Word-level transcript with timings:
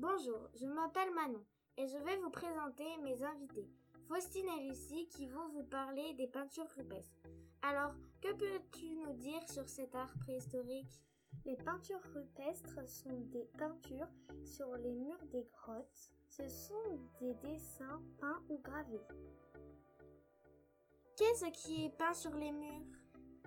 Bonjour, 0.00 0.48
je 0.54 0.64
m'appelle 0.64 1.12
Manon 1.12 1.44
et 1.76 1.88
je 1.88 1.98
vais 1.98 2.16
vous 2.18 2.30
présenter 2.30 2.84
mes 3.02 3.20
invités, 3.20 3.68
Faustine 4.06 4.46
et 4.56 4.68
Lucie, 4.68 5.08
qui 5.08 5.26
vont 5.26 5.48
vous 5.48 5.64
parler 5.64 6.14
des 6.14 6.28
peintures 6.28 6.70
rupestres. 6.76 7.18
Alors, 7.62 7.92
que 8.22 8.32
peux-tu 8.32 8.94
nous 8.94 9.14
dire 9.14 9.42
sur 9.48 9.68
cet 9.68 9.96
art 9.96 10.14
préhistorique? 10.20 11.02
Les 11.44 11.56
peintures 11.56 12.00
rupestres 12.14 12.88
sont 12.88 13.22
des 13.32 13.48
peintures 13.58 14.06
sur 14.44 14.72
les 14.76 14.92
murs 14.92 15.26
des 15.32 15.48
grottes. 15.52 16.12
Ce 16.28 16.46
sont 16.46 17.00
des 17.18 17.34
dessins 17.34 18.00
peints 18.20 18.40
ou 18.50 18.58
gravés. 18.58 19.02
Qu'est-ce 21.16 21.46
qui 21.46 21.86
est 21.86 21.96
peint 21.98 22.14
sur 22.14 22.36
les 22.36 22.52
murs? 22.52 22.86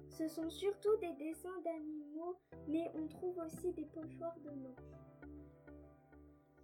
Ce 0.09 0.27
sont 0.27 0.49
surtout 0.49 0.97
des 0.97 1.13
dessins 1.13 1.61
d'animaux, 1.63 2.37
mais 2.67 2.91
on 2.95 3.07
trouve 3.07 3.37
aussi 3.37 3.71
des 3.71 3.85
pochoirs 3.85 4.37
de 4.41 4.49
manches. 4.49 5.10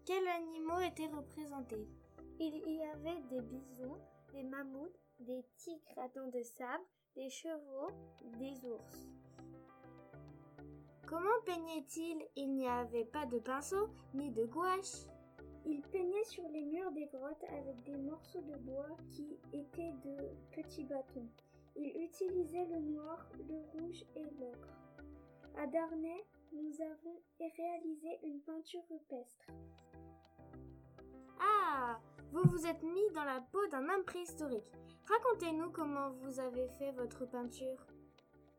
Quels 0.07 0.25
animaux 0.25 0.79
étaient 0.79 1.13
représentés 1.13 1.85
Il 2.39 2.63
y 2.65 2.81
avait 2.81 3.21
des 3.29 3.41
bisons, 3.41 3.97
des 4.31 4.43
mammouths, 4.43 5.01
des 5.19 5.43
tigres 5.57 5.97
à 5.97 6.07
dents 6.07 6.29
de 6.29 6.41
sabre, 6.43 6.85
des 7.13 7.29
chevaux, 7.29 7.91
des 8.39 8.65
ours. 8.65 9.09
Comment 11.05 11.41
peignaient-ils 11.45 12.25
Il 12.37 12.55
n'y 12.55 12.69
avait 12.69 13.03
pas 13.03 13.25
de 13.25 13.37
pinceau 13.39 13.89
ni 14.13 14.31
de 14.31 14.45
gouache. 14.45 15.09
Ils 15.65 15.81
peignaient 15.81 16.23
sur 16.23 16.47
les 16.53 16.63
murs 16.63 16.93
des 16.93 17.07
grottes 17.07 17.43
avec 17.49 17.83
des 17.83 17.97
morceaux 17.97 18.43
de 18.43 18.55
bois 18.59 18.95
qui 19.11 19.37
étaient 19.51 19.93
de 20.05 20.29
petits 20.53 20.85
bâtons. 20.85 21.27
Ils 21.75 22.05
utilisaient 22.05 22.67
le 22.67 22.79
noir, 22.79 23.27
le 23.45 23.57
rouge 23.73 24.05
et 24.15 24.23
l'ocre. 24.39 24.69
À 25.57 25.67
Darnay, 25.67 26.23
nous 26.53 26.81
avons 26.81 27.21
réalisé 27.41 28.19
une 28.23 28.39
peinture 28.39 28.83
rupestre. 28.89 29.47
Ah 31.39 31.99
Vous 32.31 32.43
vous 32.49 32.65
êtes 32.65 32.83
mis 32.83 33.09
dans 33.13 33.23
la 33.23 33.41
peau 33.51 33.65
d'un 33.67 33.87
homme 33.89 34.03
préhistorique. 34.05 34.71
Racontez-nous 35.05 35.71
comment 35.71 36.11
vous 36.21 36.39
avez 36.39 36.67
fait 36.79 36.91
votre 36.91 37.25
peinture. 37.25 37.85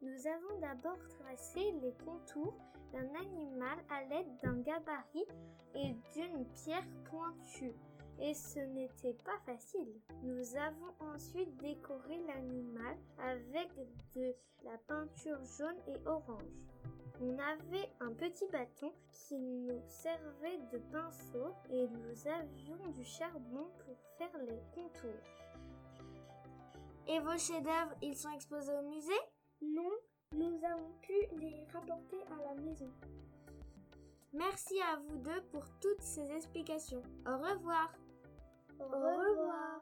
Nous 0.00 0.26
avons 0.26 0.60
d'abord 0.60 0.98
tracé 1.08 1.72
les 1.82 1.92
contours 2.04 2.56
d'un 2.92 3.14
animal 3.20 3.78
à 3.90 4.04
l'aide 4.04 4.28
d'un 4.42 4.60
gabarit 4.60 5.26
et 5.74 5.94
d'une 6.14 6.46
pierre 6.54 6.86
pointue. 7.10 7.74
Et 8.20 8.34
ce 8.34 8.60
n'était 8.60 9.16
pas 9.24 9.38
facile. 9.44 10.00
Nous 10.22 10.56
avons 10.56 11.14
ensuite 11.14 11.56
décoré 11.58 12.20
l'animal 12.26 12.96
avec 13.18 13.70
de 14.14 14.34
la 14.64 14.76
peinture 14.86 15.44
jaune 15.44 15.78
et 15.86 16.06
orange. 16.06 16.68
On 17.20 17.36
avait 17.36 17.90
un 18.00 18.12
petit 18.12 18.46
bâton 18.46 18.92
qui 19.10 19.36
nous 19.38 19.82
servait 19.86 20.58
de 20.72 20.78
pinceau 20.92 21.52
et 21.70 21.88
nous 21.88 22.28
avions 22.28 22.92
du 22.92 23.04
charbon 23.04 23.66
pour 23.84 23.96
faire 24.16 24.38
les 24.40 24.60
contours. 24.72 25.10
Et 27.08 27.18
vos 27.20 27.36
chefs-d'œuvre, 27.36 27.94
ils 28.02 28.16
sont 28.16 28.30
exposés 28.30 28.72
au 28.72 28.82
musée? 28.82 29.20
Non, 29.62 29.90
nous 30.32 30.64
avons 30.64 30.92
pu 31.00 31.14
les 31.38 31.64
rapporter 31.72 32.22
à 32.30 32.54
la 32.54 32.62
maison. 32.62 32.92
Merci 34.32 34.80
à 34.82 34.96
vous 34.96 35.16
deux 35.18 35.42
pour 35.50 35.64
toutes 35.80 36.02
ces 36.02 36.30
explications. 36.30 37.02
Au 37.26 37.36
revoir. 37.36 37.92
Au 38.78 38.84
revoir. 38.84 39.80